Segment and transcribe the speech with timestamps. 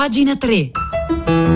[0.00, 1.49] Pagina 3.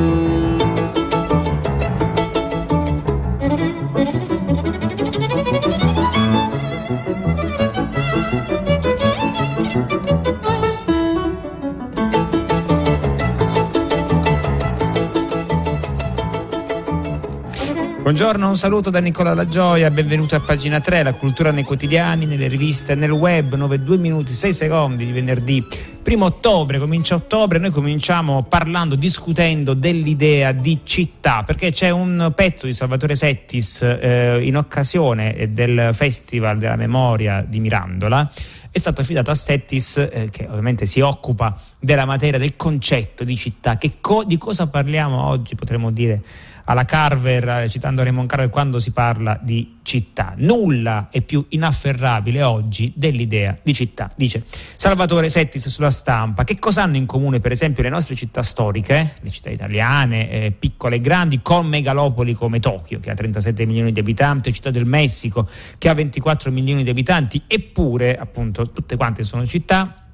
[18.15, 22.27] Buongiorno, un saluto da Nicola La Gioia, benvenuto a pagina 3, la cultura nei quotidiani,
[22.27, 25.67] nelle riviste nel web, 9, 2 minuti, 6 secondi di venerdì.
[26.01, 32.66] Primo ottobre, comincia ottobre, noi cominciamo parlando, discutendo dell'idea di città, perché c'è un pezzo
[32.66, 38.30] di Salvatore Settis eh, in occasione del Festival della Memoria di Mirandola
[38.74, 43.37] è stato affidato a Settis, eh, che ovviamente si occupa della materia del concetto di
[43.37, 43.79] città.
[44.01, 46.21] Co- di cosa parliamo oggi, potremmo dire?
[46.64, 50.34] Alla Carver, eh, citando Raymond Carver, quando si parla di città.
[50.36, 54.45] Nulla è più inafferrabile oggi dell'idea di città, dice
[54.77, 56.45] Salvatore Settis sulla stampa.
[56.45, 60.50] Che cosa hanno in comune, per esempio, le nostre città storiche, le città italiane, eh,
[60.52, 64.70] piccole e grandi, con megalopoli come Tokyo, che ha 37 milioni di abitanti, o Città
[64.70, 70.04] del Messico, che ha 24 milioni di abitanti, eppure, appunto, tutte quante sono città,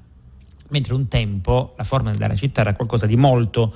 [0.69, 3.73] mentre un tempo la forma della città era qualcosa di molto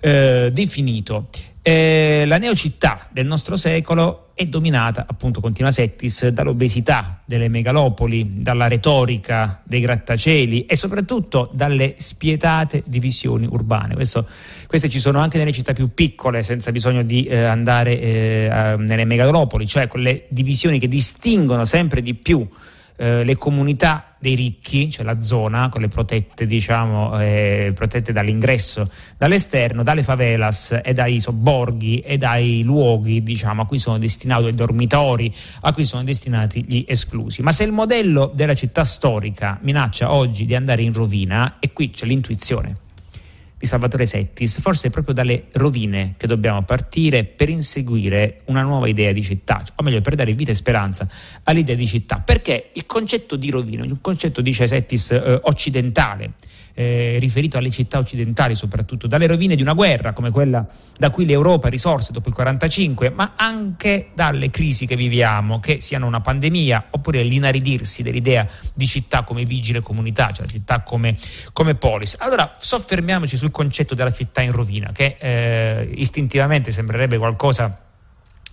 [0.00, 1.28] eh, definito.
[1.68, 8.68] Eh, la neocittà del nostro secolo è dominata, appunto, continua Settis, dall'obesità delle megalopoli, dalla
[8.68, 13.96] retorica dei grattacieli e soprattutto dalle spietate divisioni urbane.
[13.96, 14.28] Questo,
[14.68, 19.04] queste ci sono anche nelle città più piccole, senza bisogno di eh, andare eh, nelle
[19.04, 22.48] megalopoli, cioè quelle divisioni che distinguono sempre di più
[22.96, 28.84] eh, le comunità dei ricchi, cioè la zona, quelle protette, diciamo, eh, protette dall'ingresso
[29.16, 34.54] dall'esterno, dalle favelas e dai sobborghi e dai luoghi diciamo, a cui sono destinati i
[34.54, 37.42] dormitori, a cui sono destinati gli esclusi.
[37.42, 41.90] Ma se il modello della città storica minaccia oggi di andare in rovina, e qui
[41.90, 42.84] c'è l'intuizione
[43.58, 48.86] di Salvatore Settis, forse è proprio dalle rovine che dobbiamo partire per inseguire una nuova
[48.86, 51.08] idea di città, o meglio per dare vita e speranza
[51.44, 56.32] all'idea di città, perché il concetto di rovina, un concetto, dice Settis, eh, occidentale,
[56.78, 60.66] eh, riferito alle città occidentali soprattutto, dalle rovine di una guerra come quella
[60.98, 66.06] da cui l'Europa risorse dopo il 1945, ma anche dalle crisi che viviamo, che siano
[66.06, 71.16] una pandemia oppure l'inaridirsi dell'idea di città come vigile comunità, cioè la città come,
[71.54, 72.16] come polis.
[72.20, 77.84] Allora soffermiamoci sul concetto della città in rovina, che eh, istintivamente sembrerebbe qualcosa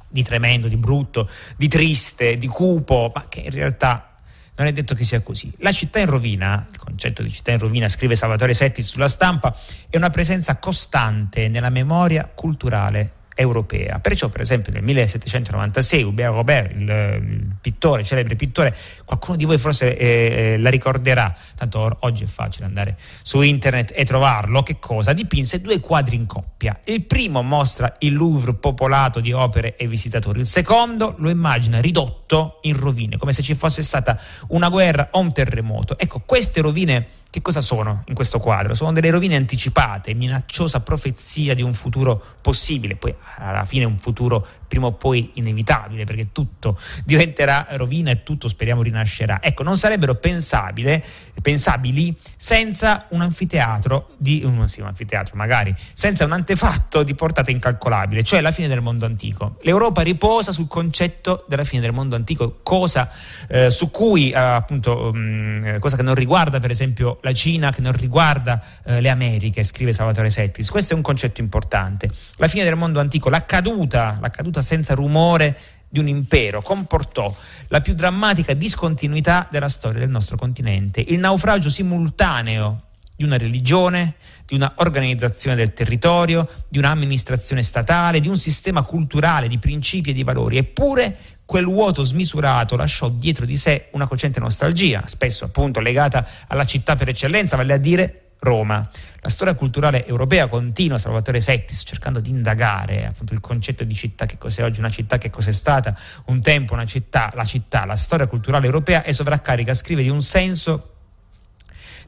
[0.07, 4.12] di tremendo, di brutto, di triste, di cupo, ma che in realtà
[4.55, 5.51] non è detto che sia così.
[5.57, 9.55] La città in rovina, il concetto di città in rovina, scrive Salvatore Setti sulla stampa,
[9.89, 13.99] è una presenza costante nella memoria culturale europea.
[13.99, 19.45] Perciò, per esempio, nel 1796 Hubert Robert, il, il pittore, il celebre pittore, qualcuno di
[19.45, 20.07] voi forse eh,
[20.53, 25.13] eh, la ricorderà, tanto or- oggi è facile andare su internet e trovarlo, che cosa?
[25.13, 26.79] Dipinse due quadri in coppia.
[26.85, 32.59] Il primo mostra il Louvre popolato di opere e visitatori, il secondo lo immagina ridotto
[32.63, 34.19] in rovine, come se ci fosse stata
[34.49, 35.97] una guerra o un terremoto.
[35.97, 38.75] Ecco, queste rovine che cosa sono in questo quadro?
[38.75, 44.45] Sono delle rovine anticipate, minacciosa profezia di un futuro possibile, poi alla fine un futuro
[44.73, 49.39] prima o poi inevitabile, perché tutto diventerà rovina e tutto speriamo rinascerà.
[49.39, 56.31] Ecco, non sarebbero pensabili senza un anfiteatro, di, um, sì, un anfiteatro magari, senza un
[56.31, 59.57] antefatto di portata incalcolabile, cioè la fine del mondo antico.
[59.61, 63.11] L'Europa riposa sul concetto della fine del mondo antico, cosa
[63.49, 67.81] eh, su cui eh, appunto, um, cosa che non riguarda per esempio la Cina, che
[67.81, 70.71] non riguarda eh, le Americhe, scrive Salvatore Settis.
[70.71, 72.09] Questo è un concetto importante.
[72.37, 75.57] La fine del mondo antico, la caduta, la caduta senza rumore
[75.87, 77.35] di un impero, comportò
[77.67, 84.15] la più drammatica discontinuità della storia del nostro continente, il naufragio simultaneo di una religione,
[84.45, 90.13] di una organizzazione del territorio, di un'amministrazione statale, di un sistema culturale, di principi e
[90.13, 90.57] di valori.
[90.57, 96.65] Eppure quel vuoto smisurato lasciò dietro di sé una cocente nostalgia, spesso appunto legata alla
[96.65, 98.89] città per eccellenza, vale a dire Roma.
[99.23, 104.25] La storia culturale europea continua, Salvatore Settis, cercando di indagare appunto il concetto di città,
[104.25, 105.95] che cos'è oggi una città, che cos'è stata
[106.25, 110.21] un tempo una città, la città, la storia culturale europea è sovraccarica, scrive di un
[110.21, 110.89] senso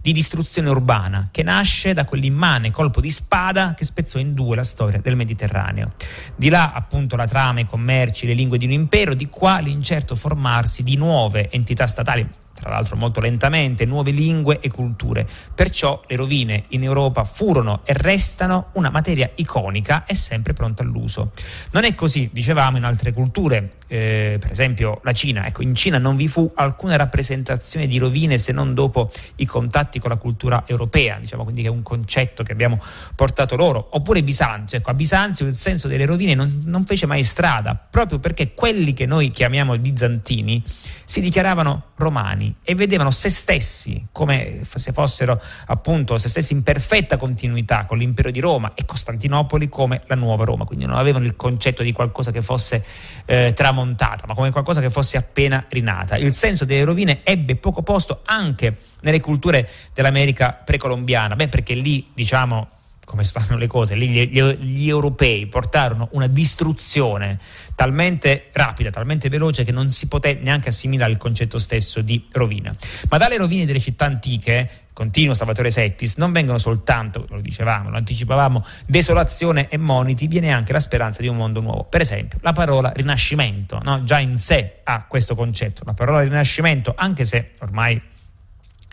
[0.01, 4.63] di distruzione urbana che nasce da quell'immane colpo di spada che spezzò in due la
[4.63, 5.94] storia del Mediterraneo.
[6.36, 10.16] Di là appunto la trama, i commerci, le lingue di un impero, di qua l'incerto
[10.16, 15.28] formarsi di nuove entità statali tra l'altro molto lentamente, nuove lingue e culture.
[15.54, 21.31] Perciò le rovine in Europa furono e restano una materia iconica e sempre pronta all'uso.
[21.72, 25.98] Non è così, dicevamo, in altre culture, eh, per esempio la Cina, ecco in Cina
[25.98, 30.63] non vi fu alcuna rappresentazione di rovine se non dopo i contatti con la cultura
[30.66, 32.80] europea, diciamo quindi che è un concetto che abbiamo
[33.13, 37.24] portato loro, oppure Bisanzio, ecco a Bisanzio il senso delle rovine non, non fece mai
[37.24, 40.63] strada, proprio perché quelli che noi chiamiamo bizantini
[41.06, 47.18] si dichiaravano romani e vedevano se stessi come se fossero appunto se stessi in perfetta
[47.18, 51.36] continuità con l'impero di Roma e Costantinopoli come la nuova Roma, quindi non avevano il
[51.36, 52.83] concetto di qualcosa che fosse
[53.25, 56.18] eh, tramontata, ma come qualcosa che fosse appena rinata.
[56.18, 62.09] Il senso delle rovine ebbe poco posto anche nelle culture dell'America precolombiana, beh perché lì
[62.13, 62.69] diciamo
[63.06, 67.40] come stanno le cose, lì gli, gli, gli, europei portarono una distruzione
[67.75, 72.75] talmente rapida, talmente veloce che non si poté neanche assimilare il concetto stesso di rovina.
[73.10, 77.98] Ma dalle rovine delle città antiche, continua Salvatore Settis, non vengono soltanto, lo dicevamo, lo
[77.98, 81.84] anticipavamo, desolazione e moniti, viene anche la speranza di un mondo nuovo.
[81.84, 84.04] Per esempio, la parola rinascimento, no?
[84.04, 85.84] già in sé ha questo concetto.
[85.86, 88.01] La parola rinascimento, anche se ormai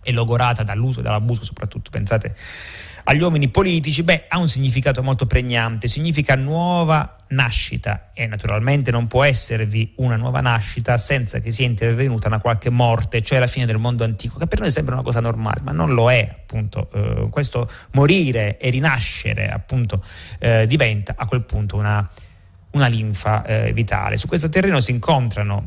[0.03, 2.35] è logorata dall'uso e dall'abuso, soprattutto pensate
[3.05, 9.07] agli uomini politici, beh, ha un significato molto pregnante, significa nuova nascita e naturalmente non
[9.07, 13.67] può esservi una nuova nascita senza che sia intervenuta una qualche morte, cioè la fine
[13.67, 16.91] del mondo antico, che per noi sembra una cosa normale, ma non lo è, appunto.
[16.93, 20.05] Eh, questo morire e rinascere, appunto,
[20.39, 22.09] eh, diventa a quel punto una
[22.73, 24.17] una linfa eh, vitale.
[24.17, 24.99] Su questo terreno si,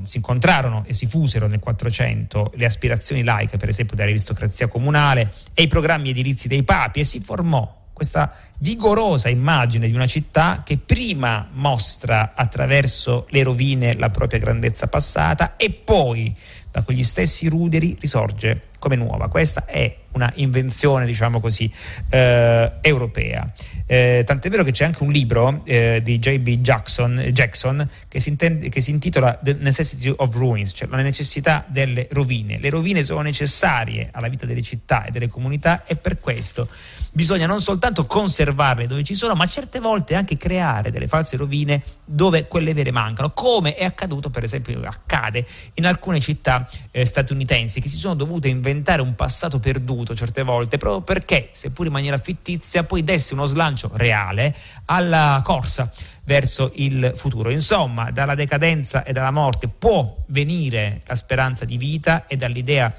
[0.01, 5.63] si incontrarono e si fusero nel 400 le aspirazioni laiche, per esempio dell'aristocrazia comunale, e
[5.63, 10.77] i programmi edilizi dei papi e si formò questa vigorosa immagine di una città che
[10.77, 16.35] prima mostra attraverso le rovine la propria grandezza passata e poi
[16.75, 19.29] da quegli stessi ruderi risorge come nuova.
[19.29, 21.71] Questa è una invenzione, diciamo così,
[22.09, 23.49] eh, europea.
[23.85, 26.57] Eh, tant'è vero che c'è anche un libro eh, di J.B.
[26.57, 31.63] Jackson, Jackson che, si intende, che, si intitola The Necessity of Ruins, cioè la necessità
[31.65, 32.59] delle rovine.
[32.59, 36.67] Le rovine sono necessarie alla vita delle città e delle comunità e per questo
[37.15, 41.81] bisogna non soltanto conservarle dove ci sono, ma certe volte anche creare delle false rovine
[42.03, 45.45] dove quelle vere mancano, come è accaduto per esempio, accade
[45.75, 50.77] in alcune città eh, statunitensi che si sono dovute inventare un passato perduto certe volte,
[50.77, 54.53] proprio perché, seppur in maniera fittizia, poi desse uno slancio reale
[54.85, 55.89] alla corsa
[56.25, 57.49] verso il futuro.
[57.49, 62.93] Insomma, dalla decadenza e dalla morte può venire la speranza di vita e dall'idea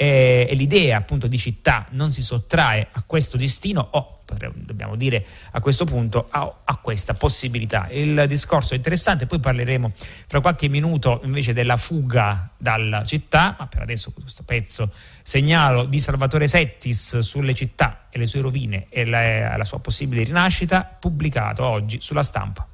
[0.00, 5.24] eh, e l'idea appunto di città non si sottrae a questo destino o dobbiamo dire
[5.52, 7.88] a questo punto a, a, questa possibilità.
[7.90, 9.90] Il discorso è interessante, poi parleremo
[10.26, 14.92] fra qualche minuto invece della fuga dalla città, ma per adesso questo pezzo
[15.22, 20.22] segnalo di Salvatore Settis sulle città e le sue rovine e la, la sua possibile
[20.22, 22.66] rinascita, pubblicato oggi sulla stampa.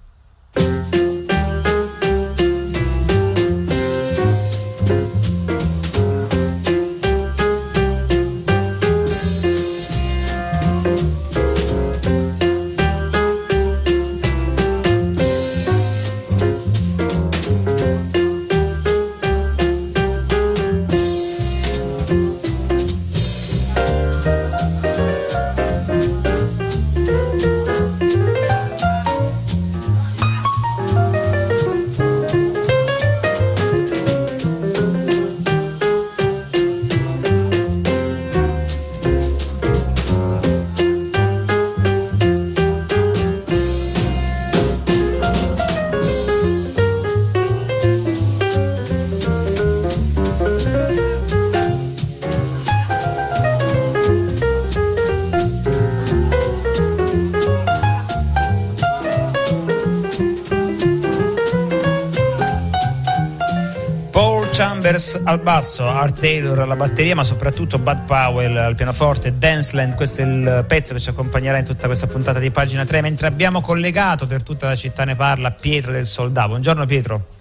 [64.54, 70.20] Chambers al basso, Art Taylor alla batteria, ma soprattutto Bud Powell al pianoforte, Danceland, questo
[70.20, 73.60] è il pezzo che ci accompagnerà in tutta questa puntata di pagina 3, mentre abbiamo
[73.60, 76.50] collegato per tutta la città ne parla Pietro del Soldato.
[76.50, 77.33] Buongiorno Pietro.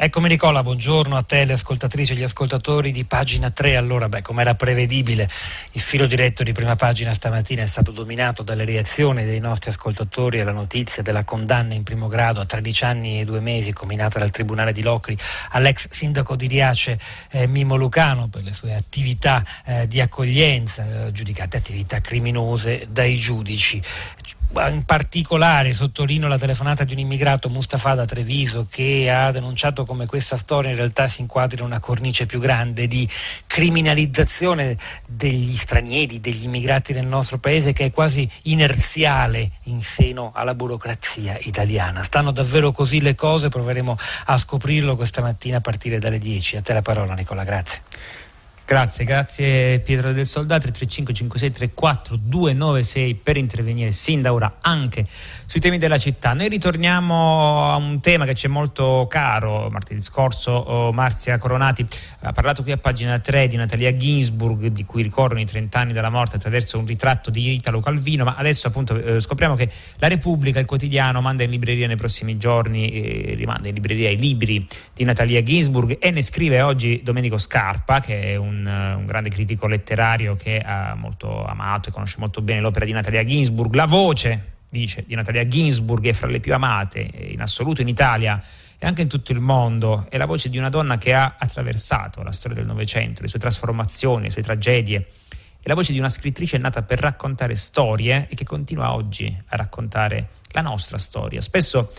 [0.00, 3.74] Eccomi Nicola, buongiorno a te, le ascoltatrici e gli ascoltatori di pagina 3.
[3.74, 5.28] Allora, beh, come era prevedibile,
[5.72, 10.38] il filo diretto di prima pagina stamattina è stato dominato dalle reazioni dei nostri ascoltatori
[10.38, 14.30] alla notizia della condanna in primo grado a 13 anni e due mesi combinata dal
[14.30, 15.18] Tribunale di Locri
[15.50, 16.96] all'ex sindaco di Riace
[17.32, 23.16] eh, Mimo Lucano per le sue attività eh, di accoglienza, eh, giudicate attività criminose dai
[23.16, 23.82] giudici
[24.70, 30.06] in particolare sottolineo la telefonata di un immigrato Mustafa da Treviso che ha denunciato come
[30.06, 33.08] questa storia in realtà si inquadri in una cornice più grande di
[33.46, 34.76] criminalizzazione
[35.06, 41.38] degli stranieri, degli immigrati nel nostro paese che è quasi inerziale in seno alla burocrazia
[41.42, 42.02] italiana.
[42.02, 43.48] Stanno davvero così le cose?
[43.48, 46.56] Proveremo a scoprirlo questa mattina a partire dalle 10.
[46.56, 47.82] A te la parola Nicola, grazie.
[48.68, 55.06] Grazie, grazie Pietro del Soldato, 35 56 34 296 per intervenire sin da ora anche
[55.46, 56.34] sui temi della città.
[56.34, 61.86] Noi ritorniamo a un tema che ci è molto caro, martedì scorso oh, Marzia Coronati
[62.20, 65.92] ha parlato qui a pagina 3 di Natalia Ginsburg di cui ricorrono i 30 anni
[65.94, 70.08] dalla morte attraverso un ritratto di Italo Calvino, ma adesso appunto eh, scopriamo che la
[70.08, 74.66] Repubblica, il quotidiano, manda in libreria nei prossimi giorni, eh, rimanda in libreria i libri
[74.92, 79.66] di Natalia Ginsburg e ne scrive oggi Domenico Scarpa che è un un, grande critico
[79.66, 83.74] letterario che ha molto amato e conosce molto bene l'opera di Natalia Ginsburg.
[83.74, 88.42] La voce, dice, di Natalia Ginsburg è fra le più amate in assoluto in Italia
[88.78, 90.06] e anche in tutto il mondo.
[90.08, 93.38] È la voce di una donna che ha attraversato la storia del Novecento, le sue
[93.38, 95.06] trasformazioni, le sue tragedie.
[95.60, 99.56] È la voce di una scrittrice nata per raccontare storie e che continua oggi a
[99.56, 101.40] raccontare la nostra storia.
[101.40, 101.92] Spesso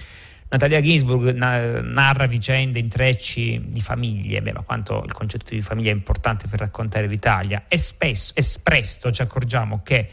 [0.52, 5.94] Natalia Ginsburg narra vicende, intrecci di famiglie, beh, ma quanto il concetto di famiglia è
[5.94, 10.10] importante per raccontare l'Italia, e spesso e presto ci accorgiamo che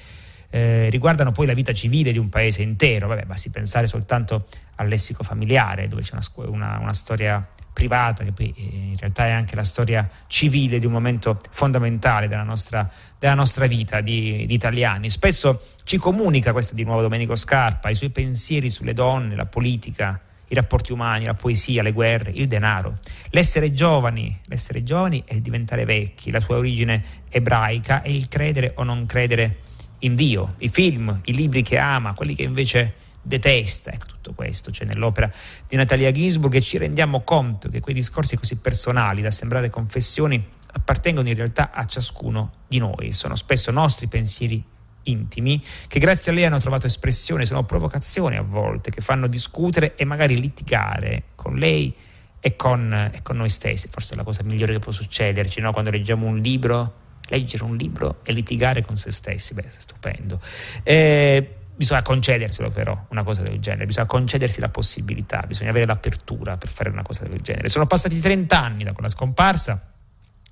[0.51, 4.89] eh, riguardano poi la vita civile di un paese intero, Vabbè, basti pensare soltanto al
[4.89, 9.31] lessico familiare, dove c'è una, una, una storia privata, che poi eh, in realtà è
[9.31, 12.87] anche la storia civile di un momento fondamentale della nostra,
[13.19, 15.09] della nostra vita di, di, italiani.
[15.09, 20.21] Spesso ci comunica, questo di nuovo Domenico Scarpa, i suoi pensieri sulle donne, la politica,
[20.49, 22.97] i rapporti umani, la poesia, le guerre, il denaro.
[23.31, 28.73] L'essere giovani, l'essere giovani è il diventare vecchi, la sua origine ebraica è il credere
[28.77, 29.59] o non credere
[30.01, 30.55] in Dio.
[30.59, 35.29] I film, i libri che ama, quelli che invece detesta, ecco tutto questo c'è nell'opera
[35.67, 40.55] di Natalia Ginsburg e ci rendiamo conto che quei discorsi così personali da sembrare confessioni
[40.73, 44.63] appartengono in realtà a ciascuno di noi, sono spesso nostri pensieri
[45.07, 49.95] intimi che grazie a lei hanno trovato espressione, sono provocazioni a volte che fanno discutere
[49.97, 51.95] e magari litigare con lei
[52.41, 53.89] e con, e con noi stessi.
[53.89, 55.73] Forse è la cosa migliore che può succederci no?
[55.73, 57.05] quando leggiamo un libro.
[57.29, 60.41] Leggere un libro e litigare con se stessi, beh, è stupendo.
[60.85, 66.57] Eh, bisogna concederselo però una cosa del genere, bisogna concedersi la possibilità, bisogna avere l'apertura
[66.57, 67.69] per fare una cosa del genere.
[67.69, 69.91] Sono passati 30 anni da quella scomparsa,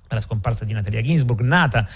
[0.07, 1.87] dalla scomparsa di Natalia Ginsburg, nata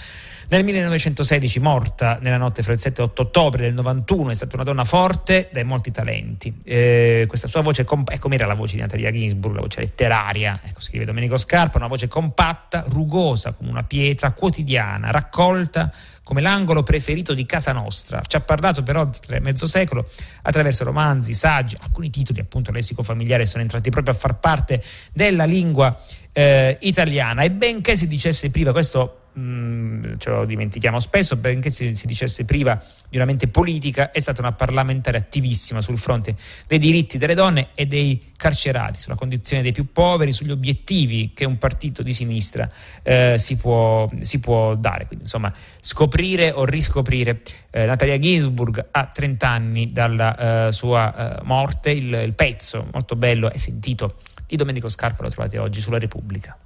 [0.50, 4.56] nel 1916, morta nella notte fra il 7 e 8 ottobre del 91, è stata
[4.56, 6.52] una donna forte dai molti talenti.
[6.64, 10.58] Eh, questa sua voce, comp- ecco com'era la voce di Natalia Ginsburg, la voce letteraria,
[10.64, 15.92] ecco scrive Domenico Scarpa, una voce compatta, rugosa come una pietra, quotidiana, raccolta
[16.24, 18.20] come l'angolo preferito di casa nostra.
[18.20, 20.04] Ci ha parlato per oltre mezzo secolo
[20.42, 25.44] attraverso romanzi, saggi, alcuni titoli appunto lessico familiare sono entrati proprio a far parte della
[25.44, 25.96] lingua
[26.32, 31.92] eh, italiana e benché si dicesse prima, questo Mm, ce lo dimentichiamo spesso, benché si,
[32.04, 36.34] dicesse priva di una mente politica, è stata una parlamentare attivissima sul fronte
[36.66, 41.44] dei diritti delle donne e dei carcerati, sulla condizione dei più poveri, sugli obiettivi che
[41.44, 42.68] un partito di sinistra
[43.02, 45.06] eh, si, può, si, può, dare.
[45.06, 51.42] Quindi, insomma, scoprire o riscoprire eh, Natalia Ginsburg a 30 anni dalla eh, sua eh,
[51.44, 55.98] morte, il, il pezzo molto bello e sentito di Domenico Scarpa lo trovate oggi sulla
[55.98, 56.58] Repubblica.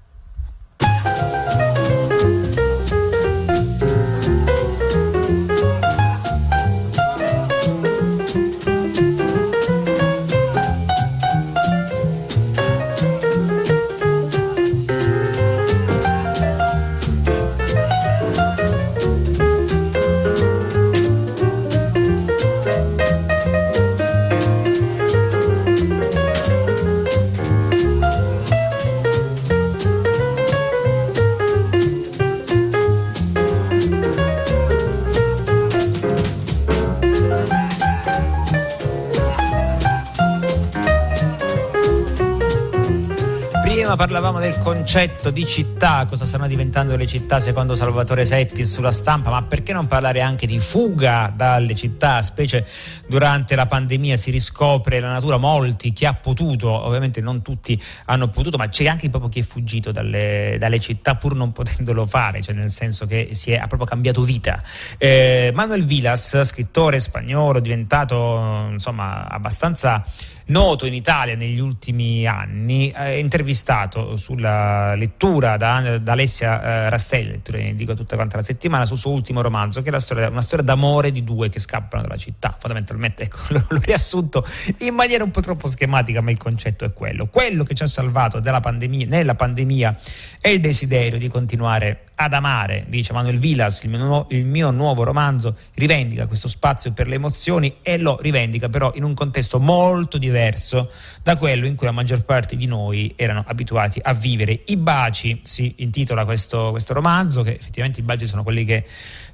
[44.84, 49.72] Concetto di città, cosa stanno diventando le città secondo Salvatore Setti sulla stampa, ma perché
[49.72, 52.66] non parlare anche di fuga dalle città, specie
[53.14, 58.26] durante la pandemia si riscopre la natura, molti, chi ha potuto, ovviamente non tutti hanno
[58.26, 62.42] potuto, ma c'è anche proprio chi è fuggito dalle, dalle città pur non potendolo fare,
[62.42, 64.60] cioè nel senso che si è, ha proprio cambiato vita.
[64.98, 70.02] Eh, Manuel Vilas, scrittore spagnolo, diventato insomma abbastanza
[70.46, 77.40] noto in Italia negli ultimi anni, eh, intervistato sulla lettura da, da Alessia eh, Rastelli,
[77.52, 80.64] ne dico tutta quanta la settimana, sul suo ultimo romanzo, che è storia, una storia
[80.64, 82.54] d'amore di due che scappano dalla città.
[82.58, 84.46] Fondamentalmente, ecco, l'ho, l'ho riassunto
[84.78, 87.26] in maniera un po' troppo schematica, ma il concetto è quello.
[87.26, 89.98] Quello che ci ha salvato pandemia, nella pandemia
[90.40, 95.02] è il desiderio di continuare ad amare, dice Manuel Vilas, il mio, il mio, nuovo
[95.02, 100.16] romanzo rivendica questo spazio per le emozioni e lo rivendica però in un contesto molto
[100.16, 100.90] diverso
[101.22, 104.62] da quello in cui la maggior parte di noi erano abituati a vivere.
[104.66, 108.84] I baci si intitola questo, questo romanzo, che effettivamente i baci sono quelli che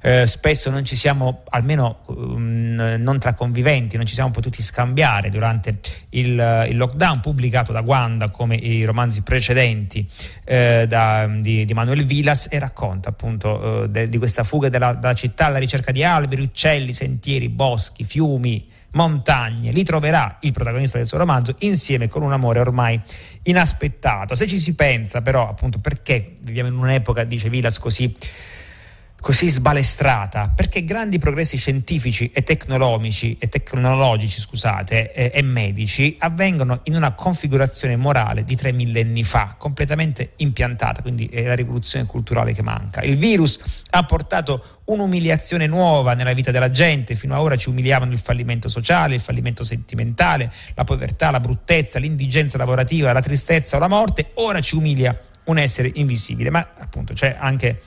[0.01, 5.29] eh, spesso non ci siamo, almeno um, non tra conviventi, non ci siamo potuti scambiare
[5.29, 5.79] durante
[6.09, 10.07] il, il lockdown pubblicato da Wanda come i romanzi precedenti
[10.45, 14.93] eh, da, di, di Manuel Vilas era racconta appunto eh, de, di questa fuga della,
[14.93, 19.71] dalla città alla ricerca di alberi, uccelli, sentieri, boschi, fiumi, montagne.
[19.71, 22.99] Lì troverà il protagonista del suo romanzo insieme con un amore ormai
[23.43, 24.35] inaspettato.
[24.35, 28.15] Se ci si pensa però appunto perché viviamo in un'epoca, dice Vilas, così
[29.21, 36.79] così sbalestrata perché grandi progressi scientifici e tecnologici, e, tecnologici, scusate, e, e, medici avvengono
[36.85, 42.51] in una configurazione morale di tre millenni fa, completamente impiantata, quindi è la rivoluzione culturale
[42.53, 43.01] che manca.
[43.01, 43.59] Il virus
[43.91, 48.69] ha portato un'umiliazione nuova nella vita della gente, fino ad ora ci umiliavano il fallimento
[48.69, 54.31] sociale, il fallimento sentimentale, la povertà, la bruttezza, l'indigenza lavorativa, la tristezza o la morte,
[54.35, 57.79] ora ci umilia un essere invisibile, ma appunto c'è anche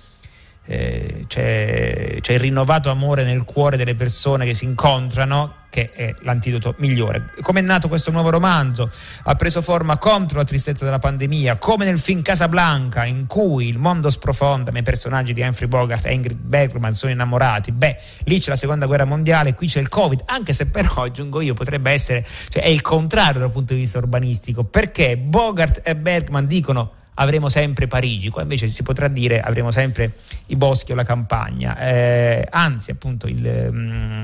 [0.66, 6.14] eh, c'è, c'è, il rinnovato amore nel cuore delle persone che si incontrano che è
[6.20, 7.32] l'antidoto migliore.
[7.40, 8.88] Come è nato questo nuovo romanzo?
[9.24, 13.78] Ha preso forma contro la tristezza della pandemia, come nel film Casablanca, in cui il
[13.78, 17.72] mondo sprofonda, ma i personaggi di Humphrey Bogart e Ingrid Bergman sono innamorati.
[17.72, 21.40] Beh, lì c'è la seconda guerra mondiale, qui c'è il Covid, anche se però, aggiungo
[21.40, 25.96] io, potrebbe essere, cioè è il contrario dal punto di vista urbanistico, perché Bogart e
[25.96, 30.14] Bergman dicono avremo sempre Parigi, qua invece si potrà dire avremo sempre
[30.46, 34.22] i boschi o la campagna, eh, anzi appunto il, mm,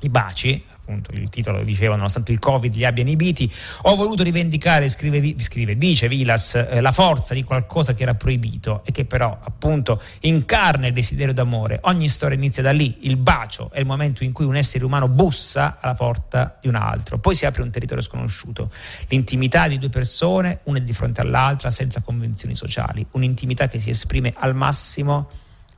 [0.00, 3.52] i baci appunto il titolo diceva, nonostante il Covid li abbia inibiti,
[3.82, 8.82] ho voluto rivendicare, scrive, scrive dice Vilas, eh, la forza di qualcosa che era proibito
[8.84, 11.80] e che però appunto incarna il desiderio d'amore.
[11.82, 15.08] Ogni storia inizia da lì, il bacio è il momento in cui un essere umano
[15.08, 18.70] bussa alla porta di un altro, poi si apre un territorio sconosciuto,
[19.08, 24.32] l'intimità di due persone, una di fronte all'altra, senza convenzioni sociali, un'intimità che si esprime
[24.36, 25.28] al massimo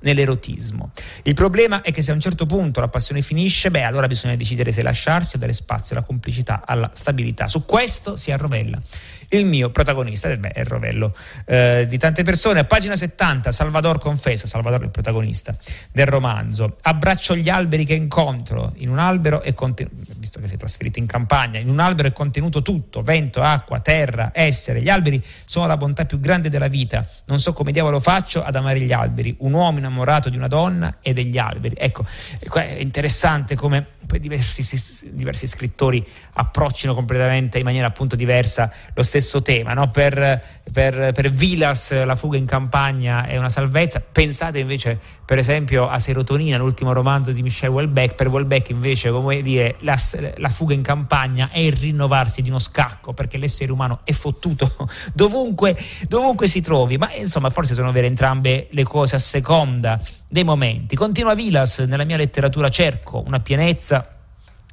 [0.00, 0.90] nell'erotismo.
[1.22, 4.36] Il problema è che se a un certo punto la passione finisce, beh, allora bisogna
[4.36, 7.48] decidere se lasciarsi o dare spazio alla complicità, alla stabilità.
[7.48, 8.80] Su questo si arrovella
[9.30, 12.60] il mio protagonista, beh, è il rovello eh, di tante persone.
[12.60, 15.54] A pagina 70, Salvador confessa, Salvador è il protagonista
[15.92, 20.54] del romanzo, abbraccio gli alberi che incontro, in un albero è contenuto, visto che si
[20.54, 24.80] è trasferito in campagna, in un albero è contenuto tutto, vento, acqua, terra, essere.
[24.80, 27.06] Gli alberi sono la bontà più grande della vita.
[27.26, 29.34] Non so come diavolo faccio ad amare gli alberi.
[29.40, 31.74] Un uomo innamorato di una donna e degli alberi.
[31.78, 32.04] Ecco,
[32.52, 39.42] è interessante come poi diversi, diversi scrittori approccino completamente in maniera appunto diversa lo stesso
[39.42, 39.74] tema.
[39.74, 39.90] No?
[39.90, 40.42] Per,
[40.72, 45.98] per, per, Vilas la fuga in campagna è una salvezza, pensate invece per esempio a
[45.98, 49.98] Serotonina, l'ultimo romanzo di Michel Houellebecq, per Houellebecq invece come dire la,
[50.36, 54.70] la, fuga in campagna è il rinnovarsi di uno scacco perché l'essere umano è fottuto
[55.12, 55.76] dovunque,
[56.08, 60.94] dovunque si trovi, ma insomma forse sono vere entrambe le cose a seconda dei momenti.
[60.94, 64.12] Continua Vilas, nella mia letteratura cerco una pienezza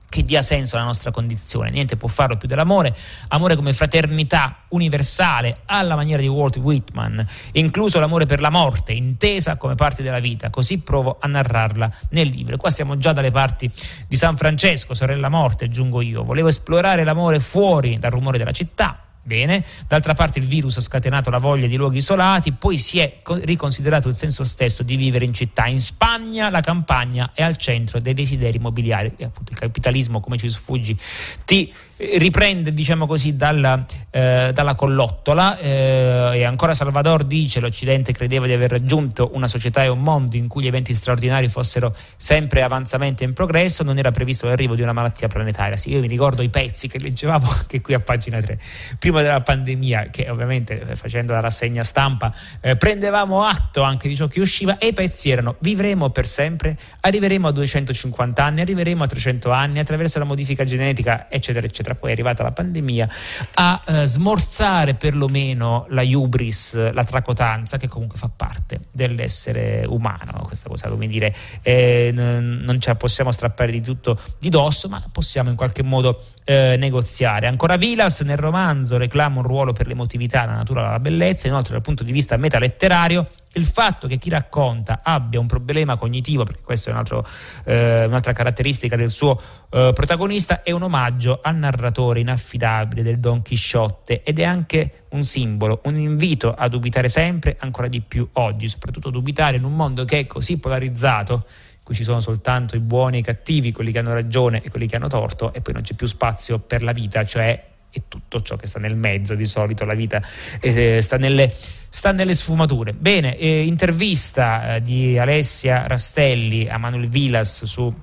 [0.08, 1.70] che dia senso alla nostra condizione.
[1.70, 2.96] Niente può farlo più dell'amore.
[3.30, 9.58] Amore come fraternità universale, alla maniera di Walt Whitman, incluso l'amore per la morte, intesa
[9.58, 10.50] come parte della vita.
[10.50, 12.56] Così provo a narrarla nel libro.
[12.56, 13.70] Qua stiamo già dalle parti
[14.08, 16.24] di San Francesco, sorella morte, aggiungo io.
[16.24, 21.32] Volevo esplorare l'amore fuori dal rumore della città, Bene, d'altra parte il virus ha scatenato
[21.32, 25.34] la voglia di luoghi isolati, poi si è riconsiderato il senso stesso di vivere in
[25.34, 25.66] città.
[25.66, 30.48] In Spagna la campagna è al centro dei desideri immobiliari, appunto il capitalismo, come ci
[30.48, 30.96] sfuggi,
[31.44, 38.46] ti riprende diciamo così dalla, eh, dalla collottola eh, e ancora Salvador dice l'Occidente credeva
[38.46, 42.64] di aver raggiunto una società e un mondo in cui gli eventi straordinari fossero sempre
[42.64, 45.78] avanzamento in progresso non era previsto l'arrivo di una malattia planetaria.
[45.78, 48.60] Sì, io mi ricordo i pezzi che leggevamo anche qui a pagina 3
[49.00, 54.18] prima della pandemia che ovviamente eh, facendo la rassegna stampa eh, prendevamo atto anche di
[54.18, 59.04] ciò che usciva e i pezzi erano vivremo per sempre arriveremo a 250 anni arriveremo
[59.04, 61.96] a 300 anni attraverso la modifica genetica eccetera eccetera eccetera.
[61.96, 63.10] Poi è arrivata la pandemia
[63.56, 70.68] a eh, smorzare perlomeno la hubris, la tracotanza che comunque fa parte dell'essere umano, questa
[70.68, 75.50] cosa come dire, eh, non ce la possiamo strappare di tutto di dosso, ma possiamo
[75.50, 77.48] in qualche modo eh, negoziare.
[77.48, 81.82] Ancora Vilas nel romanzo reclama un ruolo per l'emotività, la natura, la bellezza, inoltre dal
[81.82, 86.90] punto di vista metaletterario il fatto che chi racconta abbia un problema cognitivo, perché questa
[86.90, 87.28] è un altro,
[87.64, 89.40] eh, un'altra caratteristica del suo
[89.70, 95.24] eh, protagonista, è un omaggio al narratore inaffidabile del Don Chisciotte ed è anche un
[95.24, 100.06] simbolo, un invito a dubitare sempre, ancora di più oggi, soprattutto dubitare in un mondo
[100.06, 101.46] che è così polarizzato
[101.86, 104.88] cui ci sono soltanto i buoni e i cattivi, quelli che hanno ragione e quelli
[104.88, 107.64] che hanno torto, e poi non c'è più spazio per la vita, cioè
[107.96, 110.22] e tutto ciò che sta nel mezzo, di solito la vita
[110.60, 111.54] eh, sta, nelle,
[111.90, 112.94] sta, nelle, sfumature.
[112.94, 117.94] Bene, eh, intervista eh, di Alessia Rastelli a Manuel Vilas su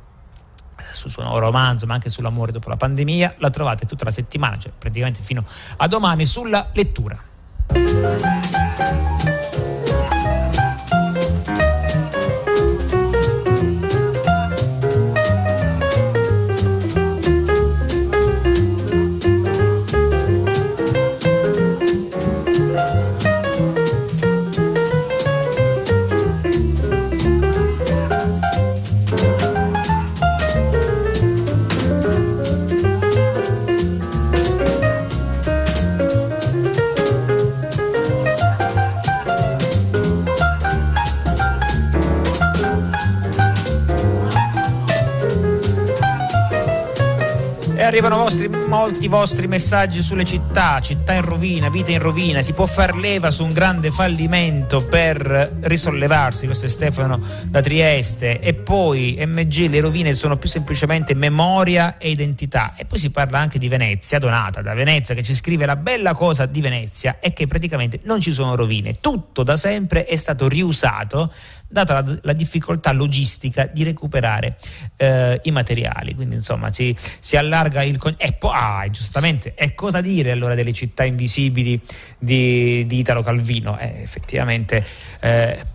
[0.93, 4.59] sul suo nuovo romanzo, ma anche sull'amore dopo la pandemia, la trovate tutta la settimana,
[4.59, 5.45] cioè praticamente fino
[5.77, 7.19] a domani, sulla lettura.
[48.13, 52.67] Arrivano vostri, molti vostri messaggi sulle città, città in rovina, vita in rovina, si può
[52.67, 59.17] far leva su un grande fallimento per risollevarsi, questo è Stefano da Trieste, e poi
[59.27, 63.69] MG, le rovine sono più semplicemente memoria e identità, e poi si parla anche di
[63.69, 68.01] Venezia, Donata da Venezia, che ci scrive la bella cosa di Venezia è che praticamente
[68.05, 71.33] non ci sono rovine, tutto da sempre è stato riusato
[71.73, 74.57] data la, la difficoltà logistica di recuperare
[74.97, 76.15] eh, i materiali.
[76.15, 77.99] Quindi insomma si, si allarga il...
[78.19, 81.81] E poi, ah, giustamente, e cosa dire allora delle città invisibili
[82.19, 83.79] di, di Italo Calvino?
[83.79, 84.85] Eh, effettivamente...
[85.21, 85.72] Eh,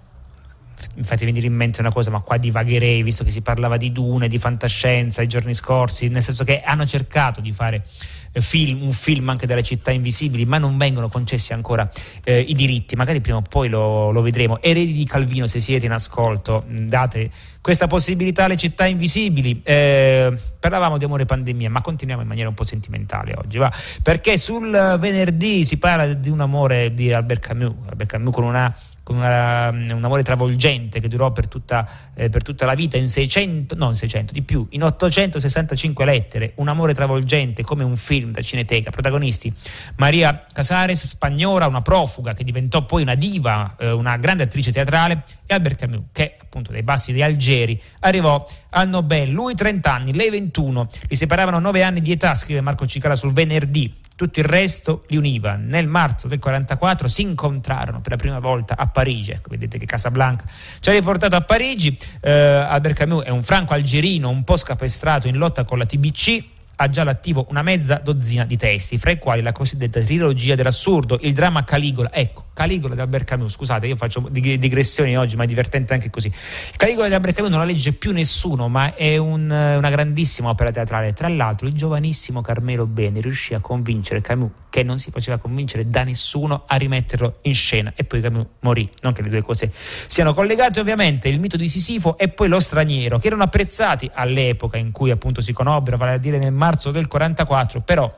[1.01, 4.27] fate venire in mente una cosa, ma qua divagherei, visto che si parlava di dune,
[4.27, 7.83] di fantascienza i giorni scorsi, nel senso che hanno cercato di fare
[8.31, 11.89] eh, film, un film anche delle città invisibili, ma non vengono concessi ancora
[12.23, 14.61] eh, i diritti, magari prima o poi lo, lo, vedremo.
[14.61, 17.29] Eredi di Calvino, se siete in ascolto, date
[17.61, 19.61] questa possibilità alle città invisibili.
[19.63, 23.71] Eh, parlavamo di amore e pandemia, ma continuiamo in maniera un po' sentimentale oggi, va?
[24.01, 28.73] perché sul venerdì si parla di un amore di Albert Camus, Albert Camus con una
[29.07, 33.07] con una, un amore travolgente che durò per tutta, eh, per tutta, la vita in
[33.07, 38.31] 600, no in 600, di più, in 865 lettere, un amore travolgente come un film
[38.31, 39.53] da cineteca, protagonisti
[39.95, 45.23] Maria Casares, spagnola, una profuga che diventò poi una diva, eh, una grande attrice teatrale,
[45.45, 50.13] e Albert Camus, che appunto dai bassi di Algeri arrivò al Nobel, lui 30 anni,
[50.13, 54.45] lei 21, li separavano 9 anni di età, scrive Marco Cicala sul venerdì, tutto il
[54.45, 55.55] resto li univa.
[55.55, 59.29] Nel marzo del 44 si incontrarono per la prima volta a Parigi.
[59.29, 60.43] Ecco, vedete che Casablanca
[60.79, 61.95] ci ha riportato a Parigi.
[62.19, 66.43] Eh, Albert Camus è un franco algerino un po' scapestrato in lotta con la TBC
[66.79, 71.17] ha già all'attivo una mezza dozzina di testi, fra i quali la cosiddetta trilogia dell'assurdo,
[71.21, 72.11] il dramma Caligola.
[72.11, 76.31] Ecco, Caligola di Albert Camus, scusate, io faccio digressioni oggi, ma è divertente anche così.
[76.75, 80.71] Caligola di Albert Camus non la legge più nessuno, ma è un, una grandissima opera
[80.71, 81.13] teatrale.
[81.13, 85.87] Tra l'altro, il giovanissimo Carmelo Bene riuscì a convincere Camus, che non si faceva convincere
[85.87, 87.93] da nessuno, a rimetterlo in scena.
[87.95, 88.89] E poi Camus morì.
[89.03, 89.71] Non che le due cose
[90.07, 94.77] siano collegate, ovviamente, il mito di Sisifo e poi lo straniero, che erano apprezzati all'epoca
[94.77, 98.11] in cui appunto si conobbero, vale a dire nel marzo del 44, però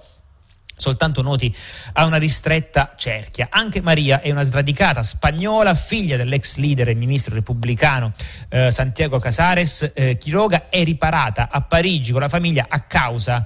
[0.79, 1.53] soltanto noti
[1.93, 3.47] a una ristretta cerchia.
[3.51, 8.13] Anche Maria è una sradicata spagnola, figlia dell'ex leader e ministro repubblicano
[8.47, 13.45] eh, Santiago Casares eh, Quiroga, è riparata a Parigi con la famiglia a causa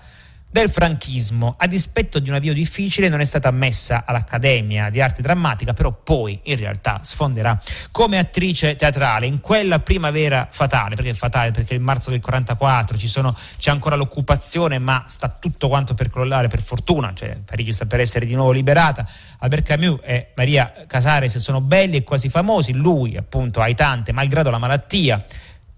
[0.53, 1.55] del franchismo.
[1.57, 5.91] A dispetto di un avvio difficile non è stata ammessa all'Accademia di Arte Drammatica, però
[5.91, 11.73] poi in realtà sfonderà come attrice teatrale in quella primavera fatale, perché è fatale perché
[11.73, 16.61] il marzo del 44 sono, c'è ancora l'occupazione, ma sta tutto quanto per crollare per
[16.61, 19.09] fortuna, cioè Parigi sta per essere di nuovo liberata.
[19.39, 24.51] Albert Camus e Maria Casares sono belli e quasi famosi, lui appunto ai tante malgrado
[24.51, 25.25] la malattia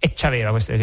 [0.05, 0.75] e c'aveva questa,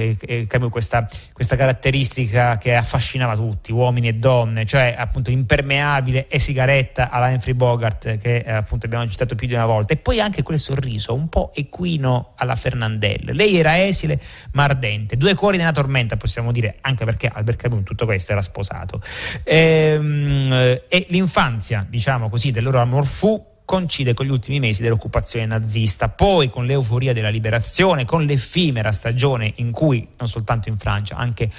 [0.68, 7.28] questa, questa, caratteristica che affascinava tutti, uomini e donne, cioè appunto impermeabile e sigaretta alla
[7.28, 10.58] Humphrey Bogart che eh, appunto abbiamo citato più di una volta e poi anche quel
[10.58, 13.32] sorriso un po' equino alla Fernandelle.
[13.32, 14.20] Lei era esile
[14.54, 18.32] ma ardente, due cuori nella tormenta possiamo dire, anche perché Albert Camus in tutto questo
[18.32, 19.00] era sposato.
[19.44, 19.56] E,
[19.94, 25.46] ehm, e l'infanzia, diciamo così, del loro amor fu coincide con gli ultimi mesi dell'occupazione
[25.46, 31.16] nazista, poi con l'euforia della liberazione, con l'effimera stagione in cui, non soltanto in Francia,
[31.16, 31.50] anche,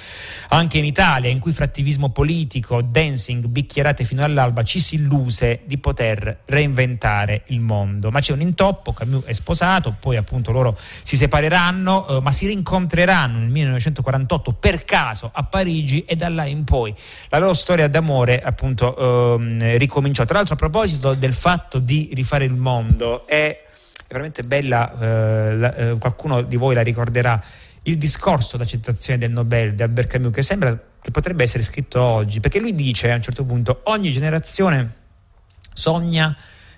[0.48, 5.78] anche in Italia, in cui frattivismo politico, dancing, bicchierate fino all'alba, ci si illuse di
[5.78, 8.10] poter reinventare il mondo.
[8.10, 12.46] Ma c'è un intoppo, Camus è sposato, poi appunto loro si separeranno, eh, ma si
[12.46, 16.94] rincontreranno nel 1948 per caso a Parigi e da là in poi
[17.30, 20.24] la loro storia d'amore appunto eh, ricominciò.
[20.24, 23.26] Tra l'altro a proposito del fatto di di rifare il mondo.
[23.26, 23.64] È
[24.08, 27.42] veramente bella, eh, la, eh, qualcuno di voi la ricorderà,
[27.82, 32.40] il discorso d'accettazione del Nobel di Albert Camus che sembra che potrebbe essere scritto oggi,
[32.40, 35.02] perché lui dice a un certo punto ogni generazione
[35.72, 36.34] sogna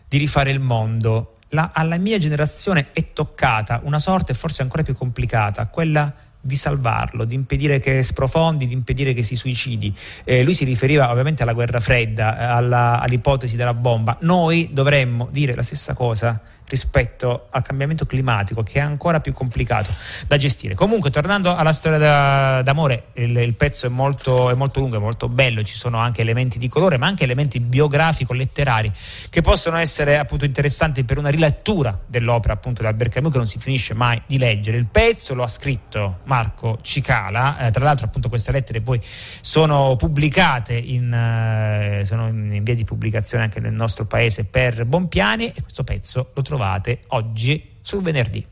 [0.09, 4.95] di rifare il mondo, la, alla mia generazione è toccata una sorte forse ancora più
[4.95, 6.13] complicata, quella
[6.47, 9.93] di salvarlo, di impedire che sprofondi, di impedire che si suicidi.
[10.25, 14.17] Eh, lui si riferiva ovviamente alla guerra fredda, alla, all'ipotesi della bomba.
[14.21, 19.91] Noi dovremmo dire la stessa cosa rispetto al cambiamento climatico che è ancora più complicato
[20.27, 20.75] da gestire.
[20.75, 25.01] Comunque, tornando alla storia da, d'amore, il, il pezzo è molto, è molto, lungo, è
[25.01, 28.93] molto bello, ci sono anche elementi di colore, ma anche elementi biografico-letterari
[29.31, 33.47] che possono essere appunto interessanti per una rilettura dell'opera appunto di Albert Camus che non
[33.47, 34.77] si finisce mai di leggere.
[34.77, 39.01] Il pezzo lo ha scritto Marco Cicala, eh, tra l'altro appunto queste lettere poi
[39.41, 45.47] sono pubblicate in, eh, sono in via di pubblicazione anche nel nostro paese per Bompiani
[45.47, 48.45] e questo pezzo lo trovate trovate oggi sul venerdì.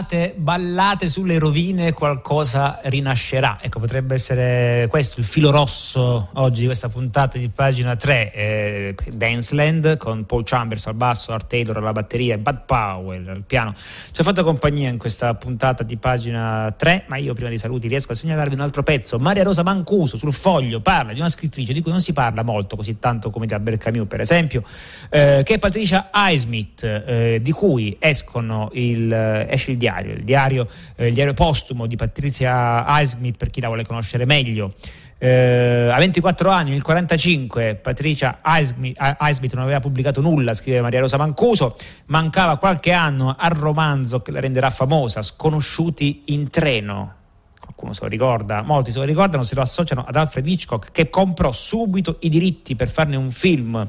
[0.00, 3.58] Ballate, ballate sulle rovine qualcosa rinascerà.
[3.80, 9.96] Potrebbe essere questo il filo rosso oggi di questa puntata di pagina 3, eh, Danceland
[9.96, 13.74] con Paul Chambers al basso, Art Taylor alla batteria e Bud Powell al piano.
[13.74, 17.88] Ci ha fatto compagnia in questa puntata di pagina 3, ma io prima di saluti
[17.88, 19.18] riesco a segnalarvi un altro pezzo.
[19.18, 22.76] Maria Rosa Mancuso sul foglio parla di una scrittrice di cui non si parla molto,
[22.76, 24.62] così tanto come di Albert Camus per esempio,
[25.08, 30.68] eh, che è Patricia Highsmith, eh, di cui escono il esce il diario, il diario,
[30.96, 34.74] eh, il diario postumo di Patrizia Highsmith per chi la vuole conoscere meglio.
[35.22, 41.18] Eh, a 24 anni, nel 45, Patricia Highsmith non aveva pubblicato nulla, scrive Maria Rosa
[41.18, 47.16] Mancuso, mancava qualche anno al romanzo che la renderà famosa, Sconosciuti in treno.
[47.60, 51.10] Qualcuno se lo ricorda, molti se lo ricordano, se lo associano ad Alfred Hitchcock che
[51.10, 53.88] comprò subito i diritti per farne un film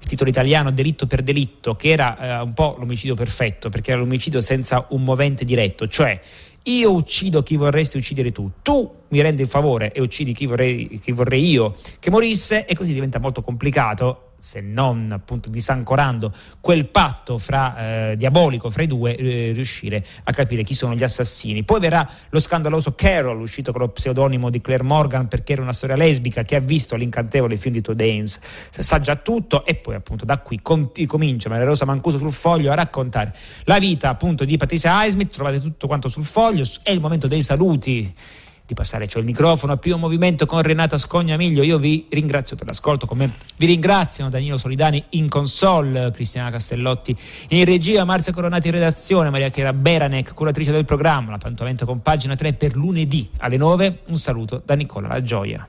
[0.00, 4.00] il titolo italiano Delitto per delitto, che era eh, un po' l'omicidio perfetto, perché era
[4.00, 6.20] l'omicidio senza un movente diretto, cioè
[6.64, 11.00] io uccido chi vorresti uccidere tu, tu mi rendi il favore e uccidi chi vorrei,
[11.02, 16.86] chi vorrei io che morisse e così diventa molto complicato se non appunto disancorando quel
[16.86, 21.64] patto fra, eh, diabolico fra i due, eh, riuscire a capire chi sono gli assassini.
[21.64, 25.72] Poi verrà lo scandaloso Carol, uscito con lo pseudonimo di Claire Morgan perché era una
[25.72, 29.96] storia lesbica che ha visto l'incantevole film di Todd Haynes, sa già tutto e poi
[29.96, 34.44] appunto da qui conti, comincia Maria Rosa Mancuso sul foglio a raccontare la vita appunto
[34.44, 38.14] di Patricia Highsmith, trovate tutto quanto sul foglio, è il momento dei saluti
[38.68, 41.62] di passare cioè il microfono a primo movimento con Renata Scognamiglio.
[41.62, 47.16] Io vi ringrazio per l'ascolto, come vi ringraziano Danilo Solidani in console, Cristiana Castellotti
[47.48, 52.34] in regia, Marzia Coronati in redazione, Maria Chiara Beranec, curatrice del programma, l'appuntamento con pagina
[52.34, 54.00] 3 per lunedì alle 9.
[54.08, 55.68] Un saluto da Nicola La Gioia.